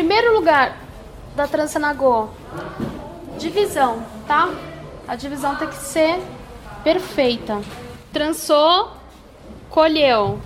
[0.00, 0.78] Primeiro lugar
[1.36, 2.30] da trança na Go,
[3.36, 4.48] divisão, tá?
[5.06, 6.18] A divisão tem que ser
[6.82, 7.60] perfeita.
[8.10, 8.92] Trançou,
[9.68, 10.38] colheu.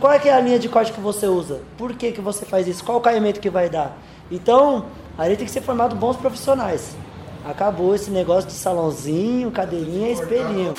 [0.00, 1.62] Qual é, que é a linha de corte que você usa?
[1.78, 2.82] Por que, que você faz isso?
[2.82, 3.96] Qual o caimento que vai dar?
[4.28, 4.86] Então,
[5.16, 6.96] ali tem que ser formado bons profissionais.
[7.48, 10.74] Acabou esse negócio de salãozinho, cadeirinha e espelhinho.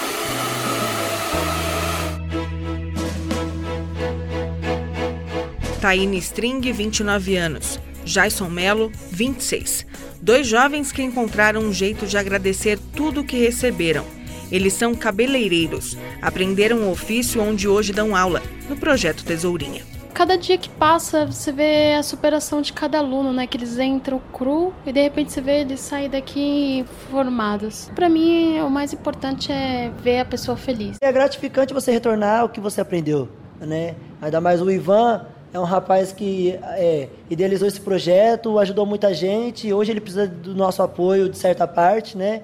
[5.84, 7.78] Taine String, 29 anos.
[8.06, 9.86] Jason Melo, 26.
[10.22, 14.06] Dois jovens que encontraram um jeito de agradecer tudo o que receberam.
[14.50, 15.98] Eles são cabeleireiros.
[16.22, 19.84] Aprenderam o ofício onde hoje dão aula, no projeto Tesourinha.
[20.14, 23.46] Cada dia que passa, você vê a superação de cada aluno, né?
[23.46, 27.92] Que eles entram cru e de repente você vê eles sair daqui formados.
[27.94, 30.96] Para mim, o mais importante é ver a pessoa feliz.
[31.02, 33.28] É gratificante você retornar o que você aprendeu,
[33.60, 33.96] né?
[34.22, 39.72] Ainda mais o Ivan, é um rapaz que é, idealizou esse projeto, ajudou muita gente.
[39.72, 42.42] Hoje ele precisa do nosso apoio de certa parte, né?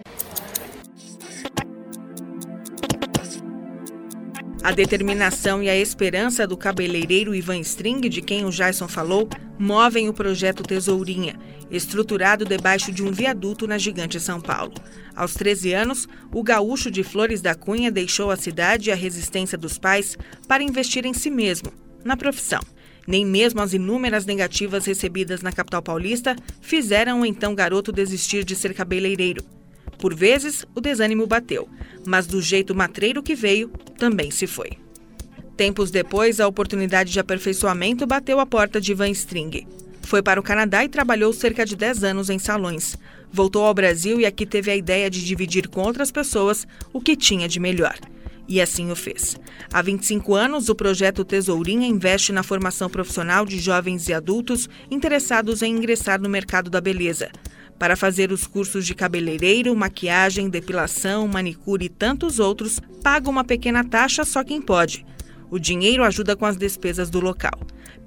[4.62, 10.08] A determinação e a esperança do cabeleireiro Ivan String, de quem o Jason falou, movem
[10.08, 11.36] o projeto Tesourinha,
[11.72, 14.74] estruturado debaixo de um viaduto na gigante São Paulo.
[15.16, 19.58] Aos 13 anos, o gaúcho de Flores da Cunha deixou a cidade e a resistência
[19.58, 20.16] dos pais
[20.48, 21.72] para investir em si mesmo,
[22.04, 22.60] na profissão.
[23.10, 28.56] Nem mesmo as inúmeras negativas recebidas na capital paulista fizeram o então garoto desistir de
[28.56, 29.44] ser cabeleireiro.
[29.98, 31.68] Por vezes, o desânimo bateu,
[32.06, 34.74] mas do jeito matreiro que veio, também se foi.
[35.58, 39.66] Tempos depois, a oportunidade de aperfeiçoamento bateu a porta de Van String.
[40.04, 42.96] Foi para o Canadá e trabalhou cerca de 10 anos em salões.
[43.34, 47.16] Voltou ao Brasil e aqui teve a ideia de dividir com outras pessoas o que
[47.16, 47.98] tinha de melhor.
[48.50, 49.38] E assim o fez.
[49.72, 55.62] Há 25 anos, o projeto Tesourinha investe na formação profissional de jovens e adultos interessados
[55.62, 57.30] em ingressar no mercado da beleza.
[57.78, 63.84] Para fazer os cursos de cabeleireiro, maquiagem, depilação, manicure e tantos outros, paga uma pequena
[63.84, 65.06] taxa só quem pode.
[65.52, 67.54] O dinheiro ajuda com as despesas do local.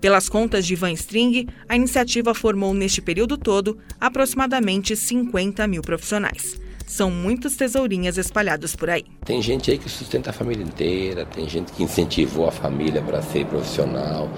[0.00, 6.60] Pelas contas de Van String, a iniciativa formou neste período todo aproximadamente 50 mil profissionais.
[6.92, 9.06] São muitos tesourinhas espalhados por aí.
[9.24, 13.22] Tem gente aí que sustenta a família inteira, tem gente que incentivou a família para
[13.22, 14.28] ser profissional,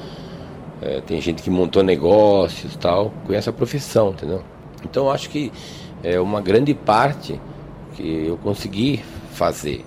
[0.81, 4.44] é, tem gente que montou negócios tal, conhece a profissão, entendeu?
[4.84, 5.50] Então acho que
[6.00, 7.41] é uma grande parte
[7.97, 9.84] que eu consegui fazer.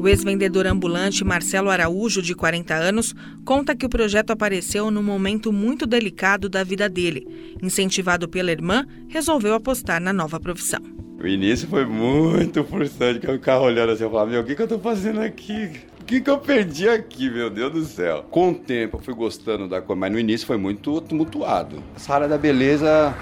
[0.00, 3.12] O ex-vendedor ambulante Marcelo Araújo, de 40 anos,
[3.44, 7.26] conta que o projeto apareceu num momento muito delicado da vida dele.
[7.60, 10.78] Incentivado pela irmã, resolveu apostar na nova profissão.
[11.20, 14.54] O início foi muito frustrante, que eu ficava olhando assim, eu falava, meu, o que,
[14.54, 15.72] que eu tô fazendo aqui?
[16.00, 18.24] O que, que eu perdi aqui, meu Deus do céu?
[18.30, 21.82] Com o tempo eu fui gostando da coisa, mas no início foi muito tumultuado.
[21.96, 23.12] Essa área da beleza,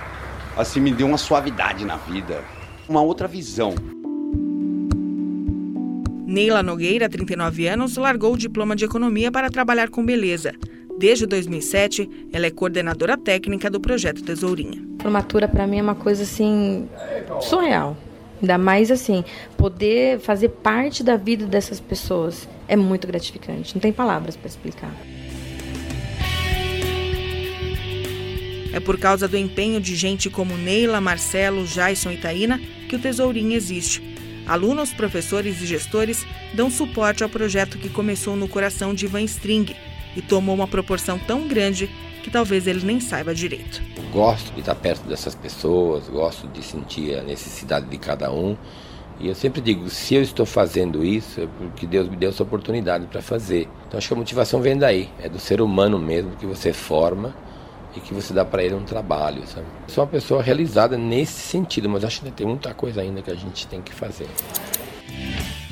[0.55, 2.45] assim, me deu uma suavidade na vida,
[2.87, 3.75] uma outra visão.
[6.27, 10.53] Neila Nogueira, 39 anos, largou o diploma de economia para trabalhar com beleza.
[10.99, 14.83] Desde 2007, ela é coordenadora técnica do projeto Tesourinha.
[15.01, 16.89] Formatura para mim é uma coisa assim
[17.41, 17.97] surreal.
[18.43, 19.25] Ainda mais assim,
[19.57, 23.73] poder fazer parte da vida dessas pessoas é muito gratificante.
[23.77, 24.93] Não tem palavras para explicar.
[28.73, 32.99] É por causa do empenho de gente como Neila, Marcelo, Jason e Taína que o
[32.99, 34.16] Tesourinha existe
[34.47, 36.25] Alunos, professores e gestores
[36.55, 39.75] dão suporte ao projeto que começou no coração de Ivan String
[40.15, 41.91] e tomou uma proporção tão grande
[42.23, 43.83] que talvez ele nem saiba direito.
[44.13, 48.57] Gosto de estar perto dessas pessoas, gosto de sentir a necessidade de cada um.
[49.19, 52.43] E eu sempre digo, se eu estou fazendo isso, é porque Deus me deu essa
[52.43, 53.69] oportunidade para fazer.
[53.89, 57.35] Então acho que a motivação vem daí, é do ser humano mesmo que você forma
[57.97, 59.67] e que você dá para ele um trabalho, sabe?
[59.89, 63.35] Sou uma pessoa realizada nesse sentido, mas acho que tem muita coisa ainda que a
[63.35, 64.29] gente tem que fazer.